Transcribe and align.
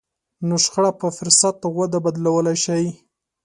نو 0.47 0.55
شخړه 0.65 0.91
په 1.01 1.07
فرصت 1.17 1.55
او 1.65 1.71
وده 1.79 1.97
بدلولای 2.05 2.57
شئ. 2.63 2.85